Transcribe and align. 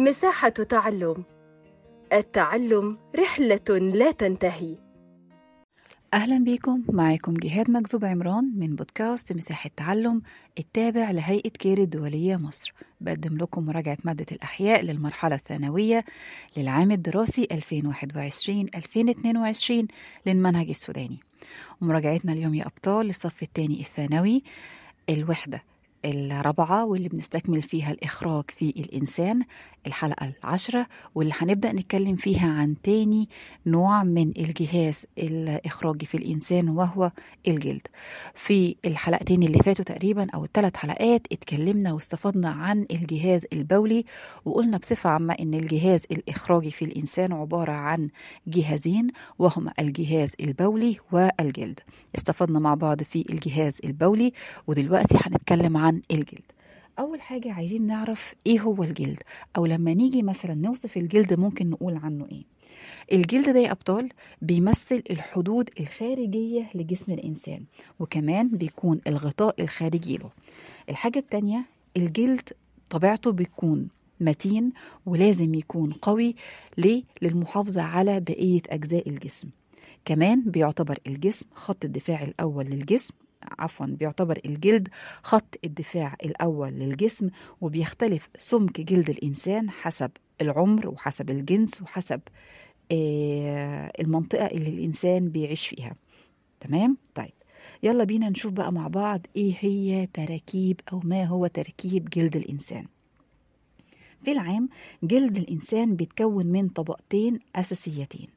مساحة 0.00 0.48
تعلم. 0.48 1.24
التعلم 2.12 2.98
رحلة 3.18 3.78
لا 3.78 4.10
تنتهي. 4.10 4.76
أهلا 6.14 6.38
بيكم 6.38 6.82
معاكم 6.88 7.34
جهاد 7.34 7.70
مكذوب 7.70 8.04
عمران 8.04 8.52
من 8.56 8.76
بودكاست 8.76 9.32
مساحة 9.32 9.70
تعلم 9.76 10.22
التابع 10.58 11.10
لهيئة 11.10 11.48
كير 11.48 11.78
الدولية 11.78 12.36
مصر. 12.36 12.74
بقدم 13.00 13.36
لكم 13.36 13.66
مراجعة 13.66 13.98
مادة 14.04 14.26
الأحياء 14.32 14.82
للمرحلة 14.82 15.34
الثانوية 15.34 16.04
للعام 16.56 16.90
الدراسي 16.90 17.46
2021-2022 17.52 17.56
للمنهج 20.26 20.68
السوداني. 20.68 21.18
ومراجعتنا 21.82 22.32
اليوم 22.32 22.54
يا 22.54 22.66
أبطال 22.66 23.06
للصف 23.06 23.42
الثاني 23.42 23.80
الثانوي 23.80 24.42
الوحدة. 25.10 25.69
الرابعة 26.04 26.84
واللي 26.84 27.08
بنستكمل 27.08 27.62
فيها 27.62 27.92
الإخراج 27.92 28.44
في 28.50 28.70
الإنسان 28.70 29.42
الحلقة 29.86 30.32
العشرة 30.44 30.86
واللي 31.14 31.32
هنبدأ 31.38 31.72
نتكلم 31.72 32.16
فيها 32.16 32.48
عن 32.52 32.74
تاني 32.82 33.28
نوع 33.66 34.04
من 34.04 34.28
الجهاز 34.38 35.06
الإخراجي 35.18 36.06
في 36.06 36.16
الإنسان 36.16 36.68
وهو 36.68 37.10
الجلد. 37.48 37.86
في 38.34 38.76
الحلقتين 38.84 39.42
اللي 39.42 39.58
فاتوا 39.58 39.84
تقريبا 39.84 40.26
أو 40.34 40.44
الثلاث 40.44 40.76
حلقات 40.76 41.26
اتكلمنا 41.32 41.92
واستفدنا 41.92 42.48
عن 42.50 42.86
الجهاز 42.90 43.46
البولي 43.52 44.04
وقلنا 44.44 44.76
بصفة 44.78 45.10
عامة 45.10 45.34
إن 45.40 45.54
الجهاز 45.54 46.04
الإخراجي 46.10 46.70
في 46.70 46.84
الإنسان 46.84 47.32
عبارة 47.32 47.72
عن 47.72 48.08
جهازين 48.46 49.08
وهما 49.38 49.72
الجهاز 49.78 50.32
البولي 50.40 50.96
والجلد. 51.12 51.80
استفدنا 52.18 52.58
مع 52.58 52.74
بعض 52.74 53.02
في 53.02 53.24
الجهاز 53.30 53.80
البولي 53.84 54.32
ودلوقتي 54.66 55.18
هنتكلم 55.22 55.76
عن 55.76 55.89
الجلد. 56.10 56.42
أول 56.98 57.20
حاجة 57.20 57.52
عايزين 57.52 57.86
نعرف 57.86 58.34
إيه 58.46 58.60
هو 58.60 58.82
الجلد 58.82 59.18
أو 59.56 59.66
لما 59.66 59.94
نيجي 59.94 60.22
مثلا 60.22 60.54
نوصف 60.54 60.96
الجلد 60.96 61.34
ممكن 61.34 61.70
نقول 61.70 61.96
عنه 61.96 62.26
إيه. 62.32 62.42
الجلد 63.12 63.50
ده 63.50 63.58
يا 63.58 63.70
أبطال 63.70 64.08
بيمثل 64.42 65.02
الحدود 65.10 65.70
الخارجية 65.80 66.70
لجسم 66.74 67.12
الإنسان 67.12 67.64
وكمان 68.00 68.48
بيكون 68.48 69.00
الغطاء 69.06 69.62
الخارجي 69.62 70.16
له. 70.16 70.30
الحاجة 70.88 71.18
التانية 71.18 71.64
الجلد 71.96 72.48
طبيعته 72.90 73.32
بيكون 73.32 73.88
متين 74.20 74.72
ولازم 75.06 75.54
يكون 75.54 75.92
قوي 75.92 76.34
ليه؟ 76.78 77.02
للمحافظة 77.22 77.82
على 77.82 78.20
بقية 78.20 78.62
أجزاء 78.68 79.08
الجسم. 79.08 79.48
كمان 80.04 80.42
بيعتبر 80.46 80.98
الجسم 81.06 81.46
خط 81.54 81.84
الدفاع 81.84 82.22
الأول 82.22 82.64
للجسم 82.66 83.14
عفوا 83.42 83.86
بيعتبر 83.86 84.38
الجلد 84.46 84.88
خط 85.22 85.54
الدفاع 85.64 86.16
الأول 86.24 86.68
للجسم 86.72 87.28
وبيختلف 87.60 88.28
سمك 88.38 88.80
جلد 88.80 89.10
الإنسان 89.10 89.70
حسب 89.70 90.10
العمر 90.40 90.88
وحسب 90.88 91.30
الجنس 91.30 91.82
وحسب 91.82 92.20
آه 92.92 93.92
المنطقة 94.00 94.46
اللي 94.46 94.70
الإنسان 94.70 95.28
بيعيش 95.28 95.66
فيها. 95.66 95.94
تمام؟ 96.60 96.96
طيب 97.14 97.32
يلا 97.82 98.04
بينا 98.04 98.28
نشوف 98.28 98.52
بقى 98.52 98.72
مع 98.72 98.88
بعض 98.88 99.26
إيه 99.36 99.54
هي 99.60 100.06
تراكيب 100.06 100.80
أو 100.92 101.00
ما 101.04 101.24
هو 101.24 101.46
تركيب 101.46 102.08
جلد 102.10 102.36
الإنسان. 102.36 102.86
في 104.24 104.32
العام 104.32 104.68
جلد 105.02 105.36
الإنسان 105.36 105.96
بيتكون 105.96 106.46
من 106.46 106.68
طبقتين 106.68 107.38
أساسيتين. 107.56 108.28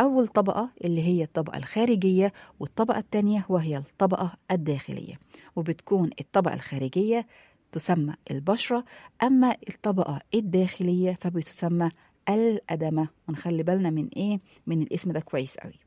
أول 0.00 0.28
طبقة 0.28 0.68
اللي 0.84 1.02
هي 1.02 1.22
الطبقة 1.24 1.58
الخارجية 1.58 2.32
والطبقة 2.60 2.98
الثانية 2.98 3.46
وهي 3.48 3.76
الطبقة 3.76 4.32
الداخلية. 4.50 5.14
وبتكون 5.56 6.10
الطبقة 6.20 6.54
الخارجية 6.54 7.26
تسمى 7.72 8.14
البشرة 8.30 8.84
أما 9.22 9.56
الطبقة 9.68 10.20
الداخلية 10.34 11.18
فبتسمى 11.20 11.88
الأدمة. 12.28 13.08
ونخلي 13.28 13.62
بالنا 13.62 13.90
من 13.90 14.08
إيه؟ 14.16 14.40
من 14.66 14.82
الاسم 14.82 15.12
ده 15.12 15.20
كويس 15.20 15.56
قوي 15.56 15.78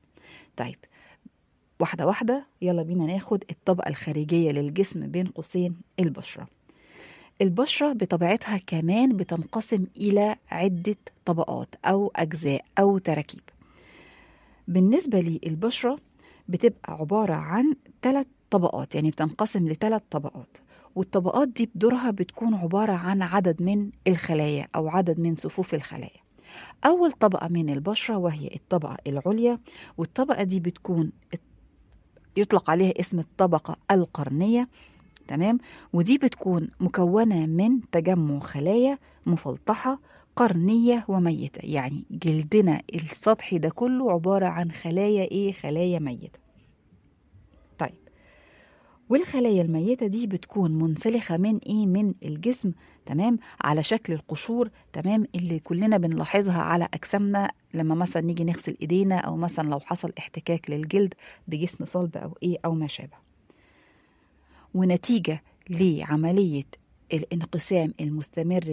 طيب 0.57 0.75
واحدة 1.79 2.07
واحدة 2.07 2.45
يلا 2.61 2.83
بينا 2.83 3.05
ناخد 3.05 3.43
الطبقة 3.49 3.89
الخارجية 3.89 4.51
للجسم 4.51 5.07
بين 5.07 5.27
قوسين 5.27 5.75
البشرة. 5.99 6.47
البشرة 7.41 7.93
بطبيعتها 7.93 8.57
كمان 8.57 9.17
بتنقسم 9.17 9.85
إلى 9.97 10.35
عدة 10.51 10.95
طبقات 11.25 11.75
أو 11.85 12.11
أجزاء 12.15 12.65
أو 12.79 12.97
تراكيب. 12.97 13.41
بالنسبة 14.67 15.39
للبشرة 15.43 15.97
بتبقى 16.49 16.93
عبارة 16.93 17.33
عن 17.33 17.75
ثلاث 18.01 18.25
طبقات 18.49 18.95
يعني 18.95 19.09
بتنقسم 19.11 19.67
لثلاث 19.67 20.01
طبقات 20.11 20.57
والطبقات 20.95 21.47
دي 21.47 21.69
بدورها 21.75 22.11
بتكون 22.11 22.53
عبارة 22.55 22.91
عن 22.91 23.21
عدد 23.21 23.61
من 23.61 23.89
الخلايا 24.07 24.67
أو 24.75 24.87
عدد 24.87 25.19
من 25.19 25.35
صفوف 25.35 25.73
الخلايا. 25.73 26.25
أول 26.85 27.11
طبقة 27.11 27.47
من 27.47 27.69
البشرة 27.69 28.17
وهي 28.17 28.49
الطبقة 28.55 28.97
العليا 29.07 29.59
والطبقة 29.97 30.43
دي 30.43 30.59
بتكون 30.59 31.11
يطلق 32.37 32.69
عليها 32.69 32.99
اسم 32.99 33.19
الطبقة 33.19 33.77
القرنية 33.91 34.67
تمام؟ 35.27 35.59
ودي 35.93 36.17
بتكون 36.17 36.67
مكونة 36.79 37.45
من 37.45 37.89
تجمع 37.91 38.39
خلايا 38.39 38.97
مفلطحة 39.25 39.99
قرنية 40.35 41.05
وميتة. 41.07 41.59
يعني 41.63 42.05
جلدنا 42.11 42.81
السطحي 42.95 43.57
ده 43.57 43.69
كله 43.69 44.11
عبارة 44.11 44.45
عن 44.45 44.71
خلايا 44.71 45.23
إيه؟ 45.31 45.51
خلايا 45.51 45.99
ميتة. 45.99 46.39
طيب 47.79 47.93
والخلايا 49.09 49.61
الميتة 49.61 50.07
دي 50.07 50.27
بتكون 50.27 50.71
منسلخة 50.71 51.37
من 51.37 51.57
إيه؟ 51.57 51.85
من 51.85 52.13
الجسم 52.25 52.71
تمام؟ 53.05 53.39
على 53.61 53.83
شكل 53.83 54.13
القشور 54.13 54.69
تمام؟ 54.93 55.27
اللي 55.35 55.59
كلنا 55.59 55.97
بنلاحظها 55.97 56.61
على 56.61 56.87
أجسامنا. 56.93 57.51
لما 57.73 57.95
مثلا 57.95 58.21
نيجي 58.23 58.43
نغسل 58.43 58.77
إيدينا 58.81 59.17
أو 59.17 59.35
مثلا 59.37 59.69
لو 59.69 59.79
حصل 59.79 60.11
احتكاك 60.19 60.69
للجلد 60.69 61.13
بجسم 61.47 61.85
صلب 61.85 62.17
أو 62.17 62.37
إيه؟ 62.43 62.57
أو 62.65 62.73
ما 62.73 62.87
شابه. 62.87 63.17
ونتيجة 64.73 65.43
لعملية 65.69 66.63
الانقسام 67.13 67.93
المستمر 68.01 68.63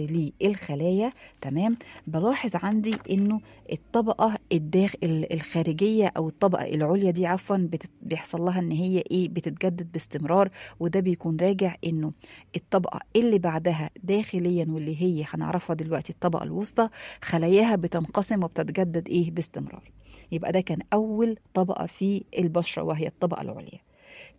للخلايا 0.41 1.11
تمام؟ 1.41 1.77
بلاحظ 2.07 2.51
عندي 2.55 2.93
إنه 3.11 3.39
الطبقة 3.71 4.37
الداخل 4.51 5.25
الخارجية 5.31 6.11
أو 6.17 6.27
الطبقة 6.27 6.65
العليا 6.65 7.11
دي 7.11 7.25
عفوا 7.27 7.67
بيحصل 8.01 8.41
لها 8.41 8.59
إن 8.59 8.71
هي 8.71 9.03
إيه 9.11 9.29
بتتجدد 9.29 9.91
باستمرار 9.91 10.49
وده 10.79 10.99
بيكون 10.99 11.37
راجع 11.41 11.75
إنه 11.85 12.11
الطبقة 12.55 12.99
اللي 13.15 13.39
بعدها 13.39 13.89
داخليا 14.03 14.65
واللي 14.69 15.01
هي 15.01 15.25
هنعرفها 15.29 15.73
دلوقتي 15.75 16.13
الطبقة 16.13 16.43
الوسطى 16.43 16.89
خلاياها 17.21 17.75
بتنقسم 17.75 18.43
وبتتجدد 18.43 19.09
إيه 19.09 19.31
باستمرار. 19.31 19.91
يبقى 20.31 20.51
ده 20.51 20.61
كان 20.61 20.79
أول 20.93 21.37
طبقة 21.53 21.85
في 21.85 22.23
البشرة 22.39 22.83
وهي 22.83 23.07
الطبقة 23.07 23.41
العليا. 23.41 23.79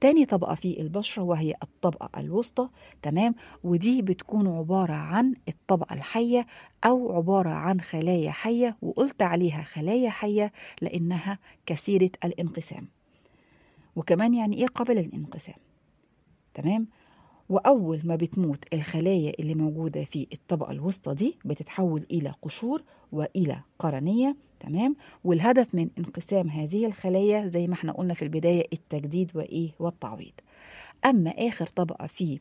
تاني 0.01 0.25
طبقة 0.27 0.55
في 0.55 0.81
البشرة 0.81 1.23
وهي 1.23 1.55
الطبقة 1.62 2.21
الوسطى 2.21 2.69
تمام؟ 3.03 3.35
ودي 3.65 4.03
بتكون 4.03 4.49
عبارة 4.49 4.93
عن 4.93 5.35
الطبقة 5.49 5.95
الحية 5.95 6.47
أو 6.85 7.12
عبارة 7.17 7.51
عن 7.51 7.81
خلايا 7.81 8.31
حية 8.31 8.77
وقلت 8.83 9.23
عليها 9.23 9.62
خلايا 9.62 10.11
حية 10.11 10.53
لأنها 10.83 11.39
كثيرة 11.67 12.11
الانقسام. 12.25 12.89
وكمان 13.97 14.35
يعني 14.35 14.57
إيه 14.57 14.67
قبل 14.67 14.99
الانقسام 14.99 15.55
تمام؟ 16.55 16.87
وأول 17.49 18.01
ما 18.05 18.17
بتموت 18.17 18.65
الخلايا 18.75 19.33
اللي 19.41 19.55
موجودة 19.55 20.05
في 20.05 20.27
الطبقة 20.33 20.71
الوسطى 20.73 21.15
دي 21.15 21.37
بتتحول 21.45 22.06
إلى 22.11 22.33
قشور 22.43 22.83
وإلى 23.12 23.61
قرنية 23.79 24.37
تمام؟ 24.66 24.97
والهدف 25.25 25.75
من 25.75 25.88
انقسام 25.98 26.48
هذه 26.50 26.86
الخلايا 26.86 27.48
زي 27.48 27.66
ما 27.66 27.75
إحنا 27.75 27.92
قلنا 27.92 28.14
في 28.14 28.22
البداية 28.22 28.66
التجديد 28.72 29.30
وإيه؟ 29.34 29.70
والتعويض. 29.78 30.32
أما 31.04 31.30
آخر 31.30 31.66
طبقة 31.66 32.06
في 32.06 32.41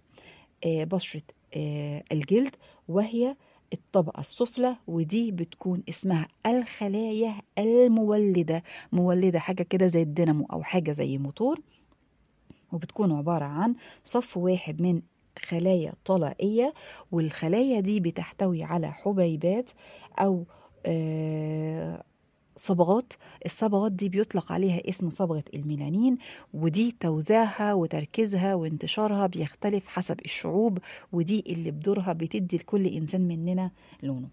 آه 0.66 0.84
بشرة 0.84 1.22
آه 1.58 2.04
الجلد 2.12 2.56
وهي 2.88 3.36
الطبقة 3.74 4.20
السفلى 4.20 4.76
ودي 4.88 5.32
بتكون 5.32 5.84
اسمها 5.90 6.28
الخلايا 6.46 7.36
المولدة. 7.58 8.64
مولدة 8.92 9.40
حاجة 9.40 9.64
كده 9.64 9.88
زي 9.88 10.02
الدينامو 10.02 10.46
أو 10.54 10.64
حاجة 10.64 10.92
زي 10.92 11.18
موتور. 11.18 11.60
وبتكون 12.72 13.12
عبارة 13.12 13.46
عن 13.46 13.76
صف 14.04 14.38
واحد 14.38 14.82
من 14.82 15.02
خلايا 15.40 15.94
طلائية 16.06 16.74
والخلايا 17.12 17.80
دي 17.80 18.00
بتحتوي 18.00 18.64
على 18.64 18.92
حبيبات 18.92 19.72
أو 20.20 20.46
آه 20.86 22.04
صبغات 22.56 23.14
الصبغات 23.46 23.92
دي 23.92 24.10
بيطلق 24.10 24.52
عليها 24.52 24.90
اسم 24.90 25.10
صبغة 25.10 25.44
الميلانين 25.54 26.18
ودي 26.54 26.96
توزيعها 27.00 27.74
وتركيزها 27.74 28.56
وانتشارها 28.56 29.28
بيختلف 29.28 29.88
حسب 29.88 30.20
الشعوب 30.26 30.80
ودي 31.12 31.44
اللي 31.48 31.72
بدورها 31.72 32.14
بتدي 32.14 32.58
لكل 32.58 32.88
إنسان 32.88 33.22
مننا 33.22 33.72
لونه. 34.04 34.28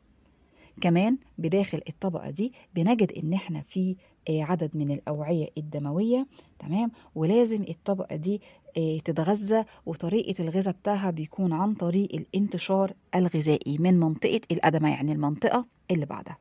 كمان 0.81 1.19
بداخل 1.39 1.81
الطبقة 1.89 2.31
دي 2.31 2.53
بنجد 2.75 3.13
إن 3.13 3.33
إحنا 3.33 3.61
في 3.61 3.97
آه، 4.31 4.43
عدد 4.43 4.71
من 4.77 4.91
الأوعية 4.91 5.49
الدموية 5.59 6.27
تمام؟ 6.59 6.91
ولازم 7.15 7.63
الطبقة 7.69 8.17
دي 8.17 8.41
آه، 8.77 8.99
تتغذى 8.99 9.65
وطريقة 9.87 10.45
الغذاء 10.45 10.75
بتاعها 10.75 11.11
بيكون 11.11 11.53
عن 11.53 11.75
طريق 11.75 12.09
الانتشار 12.15 12.93
الغذائي 13.15 13.79
من 13.79 14.01
منطقة 14.01 14.41
الأدمة 14.51 14.91
يعني 14.91 15.13
المنطقة 15.13 15.67
اللي 15.91 16.07
بعدها. 16.07 16.39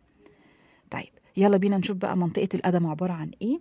طيب 0.92 1.10
يلا 1.40 1.58
بينا 1.58 1.78
نشوف 1.78 1.98
بقى 1.98 2.18
منطقة 2.18 2.50
الأدمة 2.54 2.90
عبارة 2.92 3.14
عن 3.14 3.32
إيه. 3.42 3.60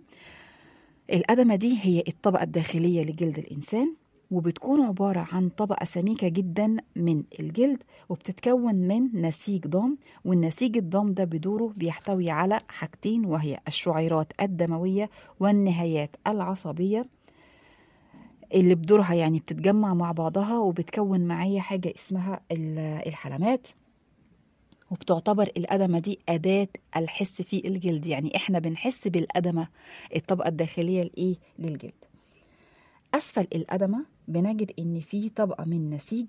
الأدمة 1.13 1.55
دي 1.55 1.77
هي 1.81 2.03
الطبقة 2.07 2.43
الداخلية 2.43 3.01
لجلد 3.03 3.37
الإنسان 3.37 3.95
وبتكون 4.31 4.81
عبارة 4.81 5.27
عن 5.31 5.49
طبقة 5.49 5.83
سميكة 5.85 6.27
جدا 6.27 6.75
من 6.95 7.23
الجلد 7.39 7.83
وبتتكون 8.09 8.75
من 8.75 9.21
نسيج 9.21 9.67
ضام 9.67 9.97
والنسيج 10.25 10.77
الضام 10.77 11.09
ده 11.11 11.23
بدوره 11.23 11.73
بيحتوي 11.77 12.29
على 12.29 12.59
حاجتين 12.67 13.25
وهي 13.25 13.59
الشعيرات 13.67 14.33
الدموية 14.41 15.09
والنهايات 15.39 16.15
العصبية 16.27 17.05
اللي 18.53 18.75
بدورها 18.75 19.13
يعني 19.13 19.39
بتتجمع 19.39 19.93
مع 19.93 20.11
بعضها 20.11 20.57
وبتكون 20.59 21.19
معايا 21.21 21.61
حاجة 21.61 21.93
اسمها 21.95 22.39
ال- 22.51 22.79
الحلمات. 23.07 23.67
وبتعتبر 24.91 25.43
الأدمة 25.43 25.99
دي 25.99 26.19
أداة 26.29 26.67
الحس 26.97 27.41
في 27.41 27.67
الجلد. 27.67 28.05
يعني 28.07 28.35
إحنا 28.35 28.59
بنحس 28.59 29.07
بالأدمة 29.07 29.67
الطبقة 30.15 30.47
الداخلية 30.47 31.01
لإيه؟ 31.03 31.35
للجلد. 31.59 31.93
أسفل 33.13 33.47
الأدمة 33.55 34.05
بنجد 34.27 34.71
إن 34.79 34.99
في 34.99 35.29
طبقة 35.29 35.65
من 35.65 35.89
نسيج 35.89 36.27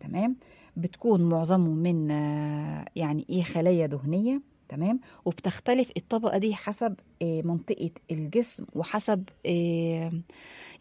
تمام؟ 0.00 0.36
بتكون 0.76 1.22
معظمه 1.28 1.70
من 1.70 2.10
آه، 2.10 2.84
يعني 2.96 3.26
إيه؟ 3.30 3.42
خلايا 3.42 3.86
دهنية 3.86 4.42
تمام؟ 4.68 5.00
وبتختلف 5.24 5.90
الطبقة 5.96 6.38
دي 6.38 6.54
حسب 6.54 6.94
آه، 7.22 7.42
منطقة 7.42 7.90
الجسم 8.10 8.64
وحسب 8.74 9.24
آه، 9.46 10.12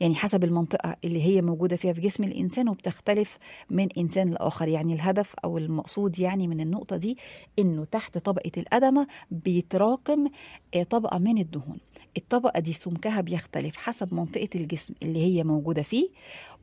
يعني 0.04 0.16
حسب 0.16 0.44
المنطقة 0.44 0.96
اللي 1.04 1.22
هي 1.24 1.42
موجودة 1.42 1.76
فيها 1.76 1.94
في 1.94 2.02
جسم 2.02 2.24
الإنسان 2.24 2.70
وبتختلف 2.70 3.38
من 3.70 3.88
إنسان 3.98 4.30
لآخر. 4.30 4.68
يعني 4.68 4.94
الهدف 4.94 5.36
أو 5.46 5.58
المقصود 5.58 6.20
يعني 6.20 6.48
من 6.48 6.60
النقطة 6.60 6.98
دي 6.98 7.18
إنه 7.60 7.86
تحت 7.86 8.18
طبقة 8.18 8.52
الأدمة 8.58 9.08
بيتراكم 9.32 10.28
آه، 10.76 10.84
طبقة 10.84 11.18
من 11.18 11.38
الدهون. 11.38 11.78
الطبقة 12.18 12.60
دي 12.60 12.74
سمكها 12.74 13.22
بيختلف 13.22 13.78
حسب 13.78 14.14
منطقة 14.14 14.50
الجسم 14.56 14.94
اللي 15.04 15.20
هي 15.20 15.44
موجودة 15.44 15.82
فيه 15.82 16.10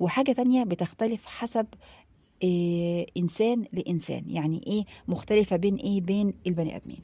وحاجة 0.01 0.33
تانية 0.33 0.65
بتختلف 0.65 1.27
حسب 1.27 1.67
إيه 2.43 3.07
إنسان 3.17 3.65
لإنسان. 3.73 4.25
يعني 4.31 4.63
إيه 4.67 4.85
مختلفة 5.09 5.57
بين 5.57 5.77
إيه؟ 5.77 6.01
بين 6.01 6.35
البني 6.47 6.77
آدمين. 6.77 7.03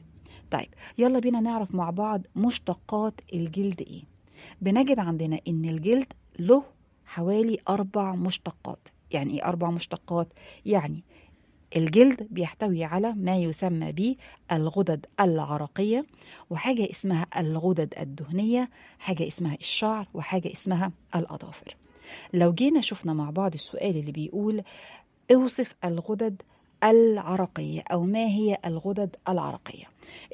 طيب 0.51 0.69
يلا 0.97 1.19
بينا 1.19 1.39
نعرف 1.39 1.75
مع 1.75 1.89
بعض 1.89 2.21
مشتقات 2.35 3.21
الجلد 3.33 3.81
إيه. 3.81 4.17
بنجد 4.61 4.99
عندنا 4.99 5.39
إن 5.47 5.65
الجلد 5.65 6.13
له 6.39 6.63
حوالي 7.05 7.57
أربع 7.69 8.15
مشتقات. 8.15 8.87
يعني 9.11 9.33
إيه 9.33 9.45
أربع 9.45 9.69
مشتقات؟ 9.69 10.27
يعني 10.65 11.03
الجلد 11.75 12.27
بيحتوي 12.31 12.83
على 12.83 13.13
ما 13.13 13.37
يسمى 13.37 13.91
به 13.91 14.15
الغدد 14.51 15.05
العرقية 15.19 16.05
وحاجة 16.49 16.89
اسمها 16.89 17.27
الغدد 17.37 17.93
الدهنية 17.99 18.69
حاجة 18.99 19.27
اسمها 19.27 19.55
الشعر 19.55 20.07
وحاجة 20.13 20.51
اسمها 20.51 20.91
الأظافر. 21.15 21.75
لو 22.33 22.53
جينا 22.53 22.81
شفنا 22.81 23.13
مع 23.13 23.29
بعض 23.29 23.53
السؤال 23.53 23.97
اللي 23.97 24.11
بيقول 24.11 24.61
اوصف 25.31 25.75
الغدد 25.83 26.41
العرقية 26.83 27.81
أو 27.91 28.03
ما 28.03 28.25
هي 28.25 28.57
الغدد 28.65 29.15
العرقية 29.29 29.85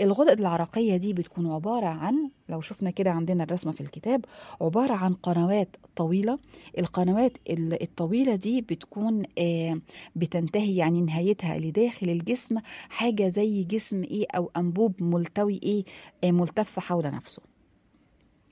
الغدد 0.01 0.39
العرقية 0.39 0.97
دي 0.97 1.13
بتكون 1.13 1.51
عبارة 1.51 1.85
عن 1.85 2.29
لو 2.49 2.61
شفنا 2.61 2.89
كده 2.91 3.11
عندنا 3.11 3.43
الرسمة 3.43 3.71
في 3.71 3.81
الكتاب 3.81 4.25
عبارة 4.61 4.93
عن 4.93 5.13
قنوات 5.13 5.75
طويلة. 5.95 6.39
القنوات 6.79 7.37
ال- 7.49 7.83
الطويلة 7.83 8.35
دي 8.35 8.61
بتكون 8.61 9.23
آه، 9.39 9.79
بتنتهي 10.15 10.75
يعني 10.75 11.01
نهايتها 11.01 11.57
لداخل 11.57 12.09
الجسم 12.09 12.57
حاجة 12.89 13.27
زي 13.29 13.63
جسم 13.63 14.03
إيه 14.03 14.25
أو 14.35 14.51
أنبوب 14.57 15.03
ملتوي 15.03 15.59
إيه 15.63 15.83
آه، 16.23 16.31
ملتف 16.31 16.79
حول 16.79 17.03
نفسه. 17.03 17.41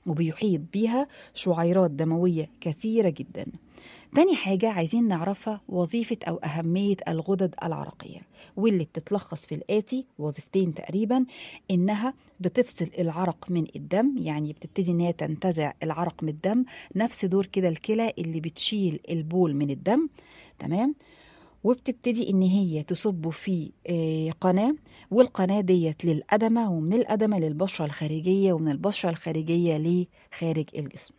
وبيحيط 0.06 0.60
بيها 0.72 1.06
شعيرات 1.34 1.90
دموية 1.90 2.48
كثيرة 2.60 3.08
جدا. 3.08 3.46
تاني 4.14 4.34
حاجة 4.36 4.68
عايزين 4.70 5.08
نعرفها 5.08 5.60
وظيفة 5.68 6.16
أو 6.28 6.36
أهمية 6.36 6.96
الغدد 7.08 7.54
العرقية 7.62 8.20
واللي 8.56 8.84
بتتلخص 8.84 9.46
في 9.46 9.54
الآتي 9.54 10.04
وظيفتين 10.18 10.74
تقريبا 10.74 11.24
إنها 11.70 12.14
بتفصل 12.40 12.88
العرق 12.98 13.46
من 13.50 13.64
الدم 13.76 14.14
يعني 14.18 14.52
بتبتدي 14.52 14.92
إن 14.92 15.00
هي 15.00 15.12
تنتزع 15.12 15.72
العرق 15.82 16.22
من 16.22 16.28
الدم 16.28 16.64
نفس 16.96 17.24
دور 17.24 17.46
كده 17.46 17.68
الكلى 17.68 18.12
اللي 18.18 18.40
بتشيل 18.40 19.00
البول 19.10 19.54
من 19.54 19.70
الدم 19.70 20.08
تمام؟ 20.58 20.94
وبتبتدي 21.64 22.30
إن 22.30 22.42
هي 22.42 22.82
تصب 22.82 23.28
في 23.30 23.72
آه، 23.86 24.30
قناة 24.40 24.74
والقناة 25.10 25.60
ديت 25.60 26.04
للأدمة 26.04 26.72
ومن 26.72 26.92
الأدمة 26.92 27.38
للبشرة 27.38 27.84
الخارجية 27.84 28.52
ومن 28.52 28.70
البشرة 28.70 29.10
الخارجية 29.10 29.76
لخارج 29.78 30.64
الجسم. 30.76 31.14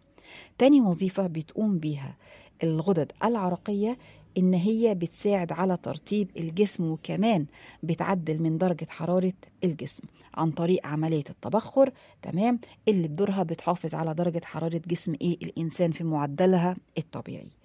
تاني 0.57 0.81
وظيفة 0.81 1.27
بتقوم 1.27 1.79
بيها 1.79 2.17
الغدد 2.63 3.11
العرقية 3.23 3.97
إن 4.37 4.53
هي 4.53 4.95
بتساعد 4.95 5.51
على 5.51 5.77
ترطيب 5.83 6.29
الجسم 6.37 6.91
وكمان 6.91 7.45
بتعدل 7.83 8.41
من 8.41 8.57
درجة 8.57 8.87
حرارة 8.89 9.33
الجسم 9.63 10.03
عن 10.33 10.51
طريق 10.51 10.87
عملية 10.87 11.23
التبخر 11.29 11.91
تمام؟ 12.21 12.59
اللي 12.87 13.07
بدورها 13.07 13.43
بتحافظ 13.43 13.95
على 13.95 14.13
درجة 14.13 14.41
حرارة 14.45 14.81
جسم 14.87 15.13
إيه؟ 15.21 15.37
الإنسان 15.43 15.91
في 15.91 16.03
معدلها 16.03 16.75
الطبيعي. 16.97 17.62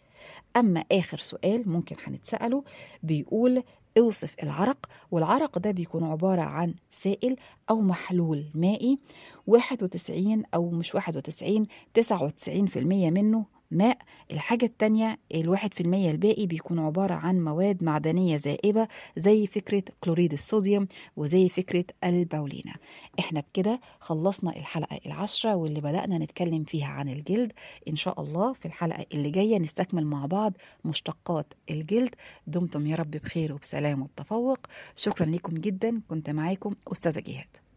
أما 0.57 0.85
آخر 0.93 1.19
سؤال 1.19 1.69
ممكن 1.69 1.97
هنتسأله 2.05 2.65
بيقول 3.03 3.63
أوصف 3.99 4.35
العرق 4.43 4.87
والعرق 5.11 5.59
ده 5.59 5.71
بيكون 5.71 6.05
عبارة 6.05 6.43
عن 6.43 6.75
سائل 6.91 7.37
أو 7.71 7.81
محلول 7.81 8.45
مائي 8.55 8.99
91 9.47 10.43
أو 10.55 10.71
مش 10.71 10.95
91 10.95 11.67
99% 12.01 12.77
منه 12.77 13.45
ماء. 13.71 13.99
الحاجة 14.33 14.65
التانية 14.65 15.19
الواحد 15.35 15.75
في 15.75 15.81
المية 15.81 16.11
الباقي 16.11 16.47
بيكون 16.47 16.79
عبارة 16.79 17.15
عن 17.15 17.45
مواد 17.45 17.85
معدنية 17.85 18.37
زائبة 18.37 18.89
زي 19.17 19.47
فكرة 19.47 19.83
كلوريد 20.01 20.33
الصوديوم 20.33 20.89
وزي 21.17 21.49
فكرة 21.49 21.85
البولينا. 22.05 22.75
إحنا 23.19 23.41
بكده 23.41 23.81
خلصنا 24.01 24.57
الحلقة 24.57 25.01
العشرة 25.07 25.55
واللي 25.55 25.81
بدأنا 25.81 26.19
نتكلم 26.19 26.65
فيها 26.65 26.87
عن 26.87 27.09
الجلد. 27.09 27.53
إن 27.89 27.97
شاء 27.97 28.21
الله 28.21 28.53
في 28.53 28.67
الحلقة 28.67 29.07
اللي 29.15 29.31
جاية 29.31 29.59
نستكمل 29.59 30.07
مع 30.07 30.27
بعض 30.27 30.53
مشتقات 30.85 31.55
الجلد. 31.71 32.15
دمتم 32.47 32.87
يا 32.87 32.97
رب 32.97 33.11
بخير 33.11 33.53
وبسلام 33.53 34.03
وبتفوق. 34.03 34.59
شكرا 34.97 35.27
لكم 35.27 35.55
جدا. 35.55 36.01
كنت 36.09 36.31
معاكم 36.31 36.75
أستاذة 36.93 37.21
جهاد 37.21 37.68